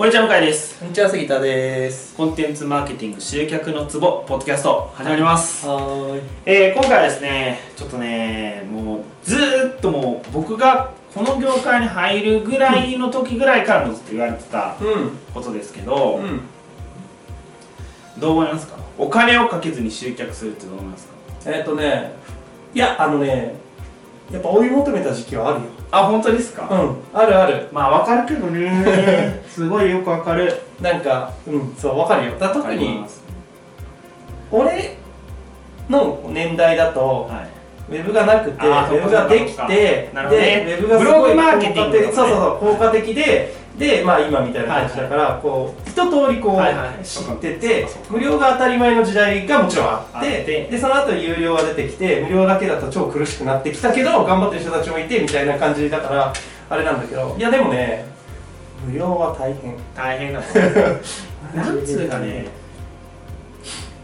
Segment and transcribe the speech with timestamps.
[0.00, 0.78] こんにちは向井です。
[0.78, 2.16] こんにちは杉田です。
[2.16, 6.22] コンテンツマーケティング集客のツボポッドキャスト始まります、はーい。
[6.46, 15.10] えー今回はですねちょっとねもうずーっともう僕がこの業界に入るぐらいの時ぐらいからもずっと言われてたうん。
[15.34, 16.40] ことですけど、うん。
[18.18, 18.78] どう思いますか？
[18.96, 21.14] お金をかけずに集客するってどう思いますか？
[21.44, 22.12] えっ、とね
[22.72, 23.54] いやあのね
[24.32, 26.96] やっぱ追い求めた時期はあるよあ本当ですか、うん。
[27.12, 27.68] あるある。
[27.72, 29.42] まあわかるけどね。
[29.48, 30.60] すごいよくわかる。
[30.80, 31.74] なんかうん。
[31.76, 32.32] そうわかるよ。
[32.38, 33.04] だ特に
[34.52, 34.96] 俺
[35.88, 37.60] の年代だと、はい。
[37.90, 47.02] ウェブがなくてウェブができてでウェブがすごい効果的そうそうそう効果的ででまあ今みたいな感じだから、こう一通りこう、はいはいはい。
[47.02, 56.32] 知ってて無料が当たり前の時代がもちろんあってでその後有料が出てきて無料だけだと超苦しくなってきたけど頑張ってる人たちもいてみたいな感じだから
[56.68, 58.04] あれなんだけどいやでもね
[58.86, 59.76] 無料は大変。
[59.96, 62.48] 大変だと思いますなんつうかね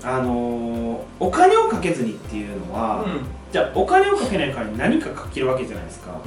[0.02, 6.10] あのーお金をかけずにっていうのは、うじゃあお金をかけない代わりに何かかけるわけじゃないですか。
[6.12, 6.22] ん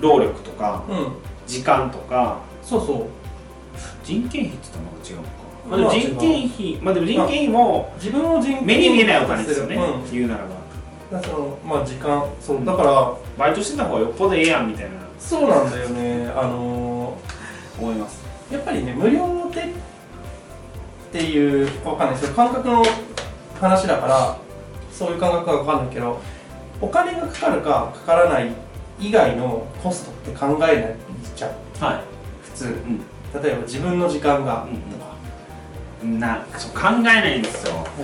[0.00, 0.98] 労力とかうん。
[0.98, 1.12] うん
[1.46, 2.38] 時間とか。
[2.62, 3.06] そうそう。
[4.02, 5.28] 人件費って言ったらまた違うのか、
[5.68, 10.10] まあ、まあでも人件費まあでも人件費も自分を人目に見えないお金ですよね、うん。
[10.10, 11.20] 言うならば。
[11.20, 11.28] だ
[11.64, 12.24] まあ時間。
[12.40, 14.90] そうだからバイトしてた方がよっぽどええやんみたいな。
[15.18, 16.32] そうなんだよね。
[16.36, 17.16] あの
[17.78, 18.24] 思います。
[18.50, 19.68] ーやっぱりね無料でっ
[21.12, 22.84] ていうわかんないですよ感覚の
[23.60, 24.36] 話だから
[24.92, 26.20] そういう感覚がわかんないけど
[26.80, 28.65] お金がかかるかかからない
[28.98, 30.94] 以外のコストって考えない
[31.34, 31.50] じゃん。
[31.80, 32.00] はい。
[32.42, 32.64] 普通。
[32.66, 33.42] うん。
[33.42, 34.66] 例えば自分の時間が。
[34.70, 34.80] うん。
[34.90, 35.16] とか、
[36.04, 37.74] なそう考えないんですよ。
[37.74, 37.96] もなんか。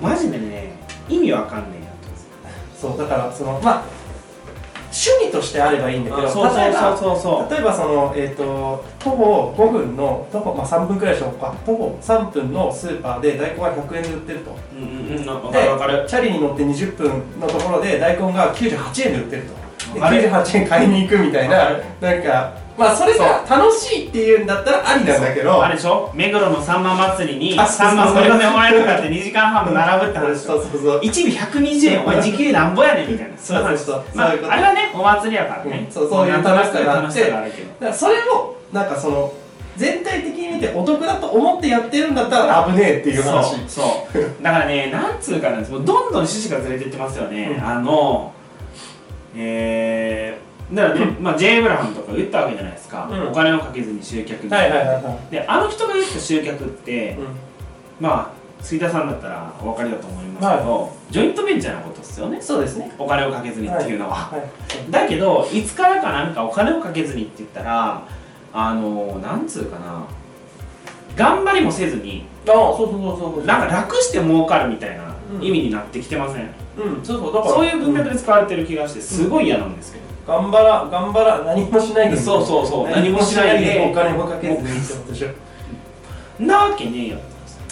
[0.00, 0.72] うマジでね
[1.08, 1.90] 意味わかんねえや
[2.78, 3.84] そうだからそのまあ
[4.90, 7.20] 趣味としてあればいいんだけどとそうそう例えばそうそう。
[7.20, 14.56] そう例えばその、えー、と徒歩5分の徒歩、まあ、3分くらいでしょうか徒歩3分のスーパーで大根が100円で売ってると。
[14.74, 16.06] うんうんうんわかるわかる。
[16.08, 25.64] チャリに乗って20分のところで大根が98円で売ってると98円買いに行くみたいななんかまあそれが楽しいっていうんだったらありなんだけど。
[25.64, 26.12] あれでしょ？
[26.14, 30.38] 目黒のさんま祭りにさんまそれでもらえるかって2時間半も並ぶって話。
[30.38, 32.02] そうそうそう1尾120円。
[32.02, 33.36] お前時給なんぼやねんみたいな。
[33.36, 34.04] そうそうそう。
[34.14, 35.86] まあれはねお祭りやからね。
[35.88, 35.92] うん。
[35.92, 37.24] そうそういう楽しさがあって。
[37.24, 37.46] だか
[37.80, 39.32] らそれをなんかその
[39.76, 43.56] 全体的に見てお得だと思ってやってるんだったら危ねえっていう話。
[43.66, 43.82] そ
[44.12, 44.22] うそう。
[44.40, 45.72] だからねなんつうかなんです。
[45.72, 47.64] どんどん趣旨がずれてってますよね、うん。
[47.64, 48.32] あの
[49.36, 53.28] えー、だからね、まあ、ジェイ・エブラハムとか言ったわけじゃないですか、うん。
[53.28, 55.30] お金をかけずに集客はいはいはいはい。
[55.30, 57.26] であの人が言った集客って、うん。
[58.00, 62.40] まあ杉田さんだったらお分かりだと思いますけど、ジョイントベンチャーなことですよね。
[62.40, 62.92] そうですね。
[62.98, 64.90] お金をかけずにっていうのは、はい。
[64.90, 68.02] だけどいつからかなんかお金をかけずにって言ったら
[68.52, 70.04] あのなんつうかな。
[71.16, 73.44] 頑張りもせずにああそうそうそうそう。
[73.44, 75.04] なんか楽して儲かるみたいな。
[75.04, 75.07] うん
[75.40, 77.04] 意味になってきてません、うん。
[77.04, 77.54] そうそうだから。
[77.54, 82.16] そういう文脈で使われてる気がしてすごい嫌なんですけど、頑張ら頑張ら何もしないで。
[82.16, 82.90] そうそうそう。
[82.90, 83.90] 何もしないで。
[83.90, 84.58] お金もかけずに。
[84.58, 85.28] ってことでしょ
[86.44, 87.18] なわけねえよ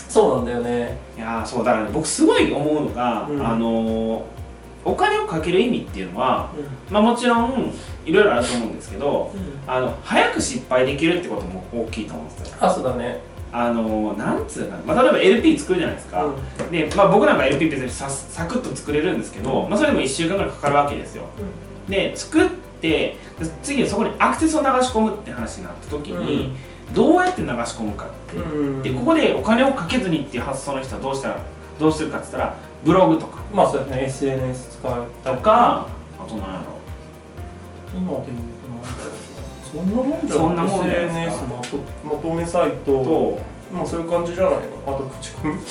[0.08, 0.98] そうなんだよね。
[1.16, 3.46] いやーそうだからね僕すごい思うのが、うん。
[3.46, 4.22] あのー
[4.88, 6.48] お金をかける意味っていうのは、
[6.92, 7.72] まあ、もちろん
[8.04, 9.32] いろいろあると思うんですけど
[9.66, 12.56] あの早く失敗できるってことも大きいと思うんですよ。
[12.60, 13.20] あそうだね
[13.52, 16.70] あのーなんつうかな、まあ、例えば LP 作るじゃないですか、うん。
[16.70, 21.24] で、まあ、僕なんか LP 別にさサクッと作れるんですけど、まあ、それでも1週間ぐらいかかるわけですよ。
[21.88, 22.48] で作っ
[22.80, 26.52] てで次はそこにアクセスを流し込むって話になった時に、
[26.94, 28.82] どうやって流し込むかって、うん。
[28.82, 31.38] でここでお金をかけずにっていう発想の人はどうしたら
[31.78, 33.42] どうするかって言ったらブログとか。
[33.54, 34.04] まあそうですね。
[34.04, 35.86] SNS 使ったとりか
[36.18, 36.76] あと何やろ
[37.94, 38.55] 今でも
[39.72, 40.52] そんなもんじゃそん
[40.88, 43.38] SNS まとまとめサイトと
[43.72, 44.60] まあそういう感じじゃないの。
[44.86, 45.54] あと口コミ。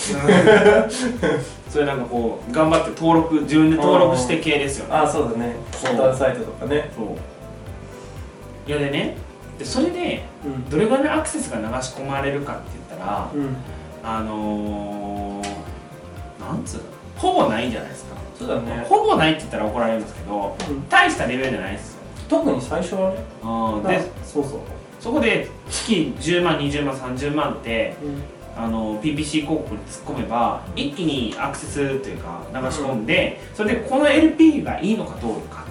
[1.69, 4.95] それなんかこう頑張って登録自分で登録して系ですよね。
[4.95, 5.55] あそうだね。
[5.71, 5.95] そう。
[5.95, 6.91] ポータルサイトとかね。
[6.95, 7.05] そう。
[8.67, 9.15] いやでね
[9.57, 10.69] でそれでうん。
[10.69, 13.55] どれぐらいのアクセスが流し込まれるかって言ったらうん。
[14.03, 15.45] あのー、
[16.41, 16.83] なんつうの
[17.15, 18.15] ほぼないじゃないですか。
[18.37, 18.85] そうだね。
[18.89, 20.89] ほぼないって言ったら怒られるんですけどうん。
[20.89, 21.93] 大したレベルじゃないです。
[21.93, 21.94] よ
[22.27, 23.17] 特に最初はね。
[23.97, 24.59] でそうそう。
[24.99, 27.95] そこで月10万20万30万って
[28.57, 35.65] あの PPC 広告に突っ込めば一気にアクセスというか流し込んで、それでこの LP がいいのかどうか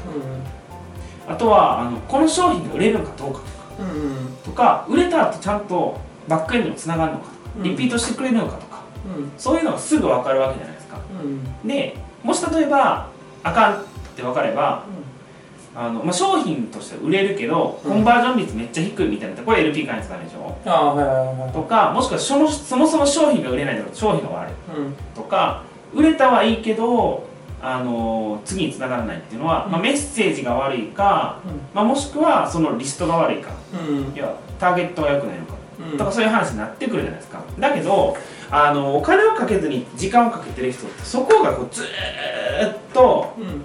[1.26, 3.40] とあとはあのこの商品が売れるのかどうか
[3.80, 4.36] うんうん。
[4.44, 5.98] とか売れた後ちゃんと
[6.28, 7.62] バックエンドにつながるのかとかうん。
[7.64, 8.82] リピートしてくれるのかとか、
[9.18, 9.32] うん。
[9.38, 10.98] そういうのがすぐ分かるわけじゃないですか。
[11.22, 11.66] うん。
[11.68, 13.08] でもし例えば
[13.42, 13.84] あかんっ
[14.14, 14.84] て分かれば
[15.76, 17.90] あの、まあ、商品として売れるけど、うん。
[17.92, 20.56] コンバージョン率めっちゃ低いみたいなこれ LP 開発からでしょ？
[20.64, 21.52] ああはいはいはいはい。
[21.52, 24.94] とかもしくはそのそもそも商品が売れないとか商品が悪いうん。
[25.14, 25.62] とか
[25.92, 27.26] 売れたはいいけど
[27.60, 31.40] あの次に繋がらないっていうのは、まあ、メッセージが悪いか、
[31.72, 33.50] まあ、もしくはそのリストが悪いか。
[33.88, 34.14] うん。
[34.14, 35.54] いやターゲットが良くないのか。
[35.92, 35.98] うん。
[35.98, 37.40] とかそういう話になってくるじゃないですか。
[37.58, 38.16] だけど
[38.50, 43.64] あのお金をかけずに時間をかけてる人ってそこがこうずーっとうん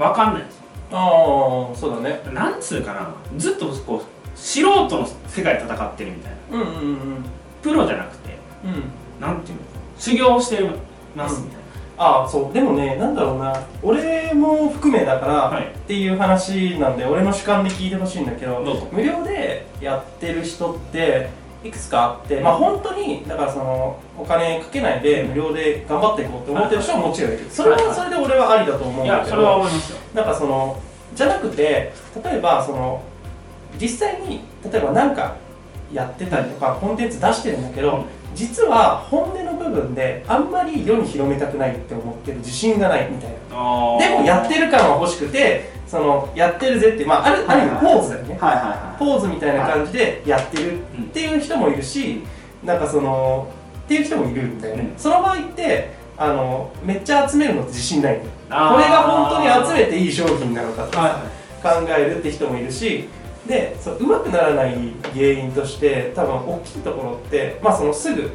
[0.00, 0.42] 分かんない。
[0.42, 0.62] んですよ
[0.92, 2.20] ああそうだね。
[2.32, 4.02] なんつうかなずっとこう
[4.34, 6.58] 素人の世界で戦ってるみたいな。
[6.58, 7.24] うんうんうん。
[7.62, 9.20] プロじゃなくてうん。
[9.20, 9.64] なんていうの
[9.98, 10.68] 修行して
[11.14, 11.60] ますみたい
[11.98, 12.52] ああそう。
[12.52, 13.54] でもねなんだろうな。
[13.82, 15.66] 俺も含めだから、はい。
[15.66, 18.88] っていう話なんで俺の主観で聞いてほしいんだけどどうぞ。
[18.90, 21.28] 無料でやってる人って
[21.62, 27.46] いくつかあってまあ本当にだからそのお金かけないで無料で頑張っていこうって思ってる人はもちろんいる。
[27.50, 29.64] それはそれで俺はありだと思うだけなんいやそれはど
[30.14, 30.80] なんかその
[31.14, 31.92] じゃなくて
[32.24, 33.02] 例えばその
[33.80, 35.36] 実際に例えば何か
[35.92, 38.04] やってたりとかコンテンツ出してるんだけど
[38.34, 43.38] 実は本音の部分であんまり世に広めたくないって思ってる自信がないみたいな。
[43.98, 52.22] でもやってる感は欲しくてそのやってるぜって、まあ、あるある意味ポーズだよね、はいはいはポーズみたいな感じでやってるっていう人もいるし、
[52.64, 53.52] なんかその
[53.84, 54.98] っていう人もいるんだよね、うん。
[54.98, 61.40] その場合ってあのめっちゃ集めるのって自信ないこれが本当に集めていい商品なのかとかはいはい。
[61.62, 63.08] 考えるって人もいるし
[63.46, 64.74] でそううまくならない
[65.14, 68.30] 原因として多分大きいところって、まあ、そのすぐ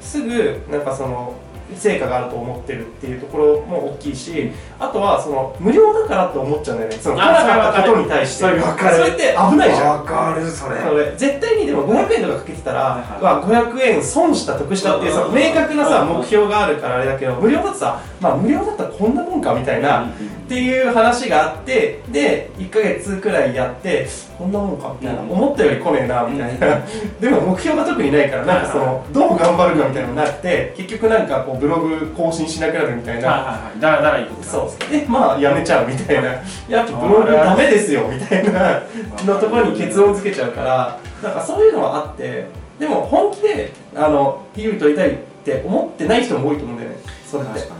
[0.00, 1.34] すぐなんかその
[1.76, 6.98] 成果があると思ってるっていうところも大きいしあとはその無料だからって思っちゃうんだよね。
[6.98, 8.38] その来なあそれわかったことに対して。
[8.38, 9.98] それって危ないじゃん。
[9.98, 10.80] わかるそれ。
[10.80, 13.20] それ絶対にでも500円とかかけてたら、はいはい。
[13.20, 20.12] うわ500円損した得したっていうさうん明確なさうん目標があるからあれだけど無料だとさまあ無料だったらこんなもんかみたいな、
[20.50, 25.30] っていう話があってで1ヶ月くらいやってこんなもんかみたいな、うん。
[25.30, 26.82] 思ったより来ねえなみたいな、
[27.20, 34.92] でも目標が特にないからなんかそのどう頑張るかみたいなのがなくて結局なんかこうブログ更新しなくなるみたいな、だらだらいくそう。
[34.92, 36.30] でまあやめちゃうみたいな。
[36.68, 38.82] やっぱブログダメですよみたいな。
[39.24, 42.46] のところに結論付けちゃうからなんかそういうのはあって
[42.80, 45.14] でも本気であの PV 取りたいっ
[45.44, 47.79] て思ってない人も多いと思うんだよねそれって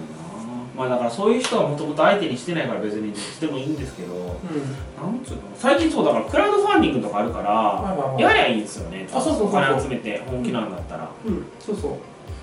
[0.80, 4.24] まあだからそういう人はもともと相手にしてないから別にどっちでもいいんですけどうん。
[4.24, 9.06] なんつうの最近そうだからクラウドファンディングとかあるからはいはいはいやりゃいいんですよね。
[9.12, 11.10] あそうそうそうお金集めて本気なんだったら。
[11.26, 11.92] うん、そうそう。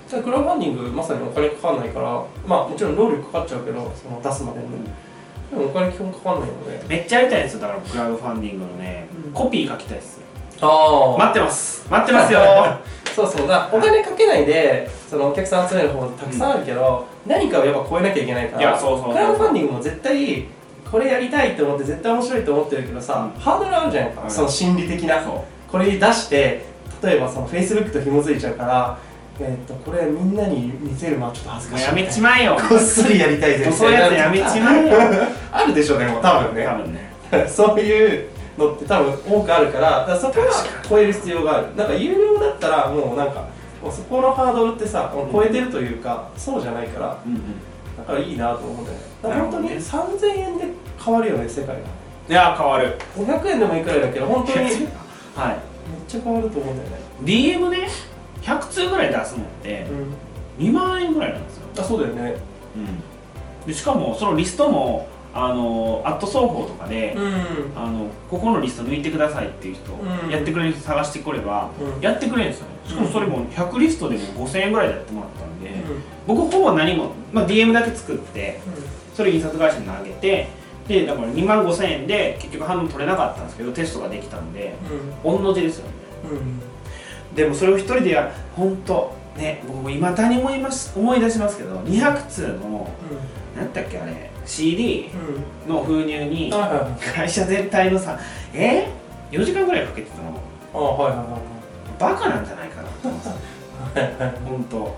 [0.08, 4.66] じゃあクラウドファンディングまさにお金かかんないからまあもちろん労力かかっちゃうけどその出すまでに、
[5.50, 9.08] でもお金基本かかんないのでめっちゃやりたいんですよだからクラウドファンディングのね。
[9.26, 9.32] うん。
[9.32, 10.20] コピー書きたいっす
[10.60, 11.86] あ待ってます。
[11.90, 12.40] 待ってますよ
[13.26, 13.48] そうそう。
[13.48, 20.46] だお金かけないでそのお客さん集める方がたくさんあるけど、何かをやっぱ超えなきゃいけないからいやそうそうクラウドファンディングも絶対
[20.90, 25.22] これやりたいと思って絶対面白いと思ってるけどさ、ハードルあるじゃないか、はいその心理的な。
[25.70, 26.64] これ出して
[27.02, 28.98] 例えばその Facebook と紐づいちゃうから
[29.40, 32.56] えー、とこれみんなに見せるのはちょっと恥ずかしいやめちまえよ。
[32.56, 33.70] こっそりやりたいぜ。
[33.70, 34.98] そういうやつやめちまえよ。
[35.52, 36.66] あるでしょでも多分ね。
[36.66, 37.12] 多分ね。
[37.46, 38.28] そういう
[38.58, 40.46] のって多分多くあるからだからそこは
[40.88, 41.76] 超える必要がある。
[41.76, 43.46] なんか有料だったらもうなんか
[43.82, 47.42] もうそこのハードルってさ超えてるというか、そうじゃないからうんうん。
[47.96, 49.04] だからいいなと思うんだよね。
[49.22, 50.64] だから本当になる3000円で
[51.04, 51.74] 変わるよね世界が。
[51.74, 52.98] いや変わる。
[53.16, 54.88] 500円でもいいくらいだけど本当にめっ
[55.36, 55.58] はい。
[56.06, 56.96] ちゃ変わると思うんだよね。
[57.22, 57.88] DM ね
[58.42, 59.86] 100通ぐらい出すのって
[60.58, 60.66] うん。
[60.66, 62.34] 2万円ぐらいなんですよ、あそうだよね。
[63.66, 67.42] でしかもそのリストもあのアット双方とかで、うん。
[67.76, 70.30] あのここのリスト抜いてくださいっていう人、うん。
[70.30, 72.00] やってくれる人探してくれば、うん。
[72.00, 72.72] やってくれるんですよね。
[72.86, 76.02] しかもそれも100リストでも5000円ぐらいでやってもらったんで、うん。
[76.26, 78.60] 僕ほぼ何も、まあ、DM だけ作って
[79.14, 80.48] それ印刷会社に投げて
[80.86, 84.74] でだから2万5000円で結局反応取れなかったんですけどテストができたんで
[85.24, 85.92] 御の字ですよね。
[86.30, 86.36] うん。
[86.36, 86.60] うん
[87.34, 92.90] でもそれを一人でや本当ね僕も今だに思います思い出しますけど200通の
[93.56, 95.10] 何だっけあれ CD
[95.66, 95.72] うん。
[95.74, 96.50] の封入に
[97.14, 98.18] 会社全体のさ
[98.54, 98.88] え
[99.30, 100.40] ？4時間ぐらいかけてたの。
[100.74, 101.40] あはいはいはい
[102.00, 103.20] バカなんじゃないかなって思っ
[104.44, 104.96] 本当。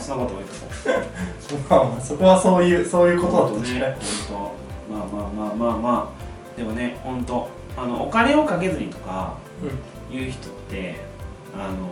[0.00, 3.96] そんなこと言ってたまあまあそこはそういうそういうことだったんね。
[4.28, 4.54] 本
[4.88, 6.56] 当まあまあまあまあまあ。
[6.56, 7.48] でもね本当。
[7.76, 9.34] あのお金をかけずにとか
[10.12, 10.96] いう人って
[11.54, 11.88] あの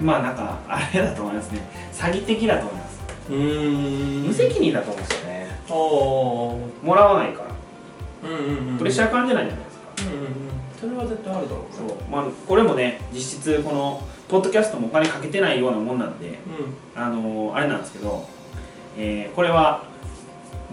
[0.00, 1.60] まあなんかあれだと思いますね。
[1.92, 2.91] 詐欺的だと思います
[3.28, 5.48] 無責任だと思うんですよね。
[5.68, 8.28] もらわないから。
[8.28, 8.78] うんうんうん。
[8.78, 10.12] プレッシャー感じないじゃないですか。
[10.12, 10.32] うんうんうん。
[10.80, 11.96] それは絶対あるだろうそう。
[12.10, 16.32] まあこれもね実質このポッドキャストもお金かけてないようなもんなんでう
[16.96, 18.26] あのあれなんですけど
[18.96, 19.84] えーこれは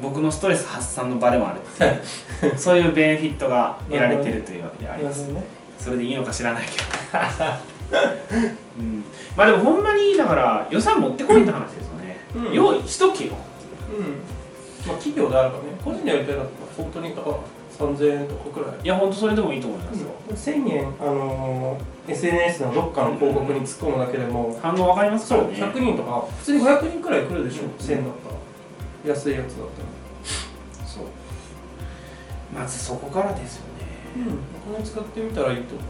[0.01, 1.59] 僕のストレス発散の場でもある
[2.57, 5.27] そういうベネフィットが得られてるというわけであります。
[5.27, 5.43] ね。
[5.77, 6.85] それでいいのか知らないけど、
[8.79, 9.03] うん、
[9.35, 11.88] まあでもほんまにだから予算持ってこいって話です
[12.35, 12.53] うん。
[12.53, 13.33] 用意しとけよ
[13.97, 14.87] うん。
[14.87, 17.37] まあ企業であるからね個人でやりたいだったら本当にだから
[17.79, 18.79] 3000円とかくらい。
[18.83, 25.73] いや本当それでもいいと思いますよ、1000円、あのー SNS のどっかの広告に突っ込むだけでも、反応わかりますそうからね。
[25.73, 28.03] 100人とか普通に500人くらい来るでしょ、1000だっ
[29.05, 29.15] たら。
[29.15, 29.83] 安いやつだった
[30.83, 30.87] ら。
[30.87, 31.03] そう。
[32.53, 33.85] まずそこからですよね、
[34.17, 34.73] うん。
[34.73, 35.83] お金使ってみたらいいと思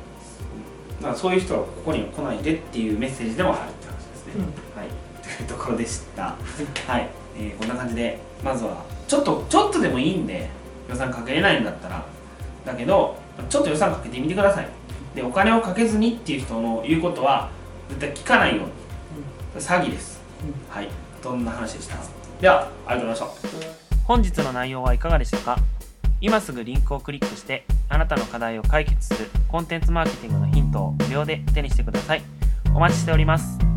[1.01, 4.34] まあ、そういう人はここには来ないでっていうメッセージでもあるって話ですね、
[4.75, 4.89] うはい。
[5.19, 6.36] というところでした。
[6.88, 10.50] はい、えーこんな感じでまずはちょっとちょっとでもいいんで
[10.89, 12.05] 予算かけれないんだったら。
[12.65, 13.15] だけど
[13.50, 14.67] ちょっと予算かけてみてください。
[15.15, 17.50] でお金をかけずにっていう人の言うことは
[17.89, 18.72] 絶対聞かないように。
[19.58, 20.22] 詐欺です、
[20.69, 20.88] はい。
[21.24, 21.96] どんな話でした？
[22.39, 24.03] ではありがとうございました。
[24.05, 25.58] 本日の内容はいかがでしたか？
[26.22, 32.22] 今すぐリンクをクリックしてあなたの課題を解決するコンテンツマーケティングのヒントを無料で手にしてください。
[32.75, 33.69] お待ちしております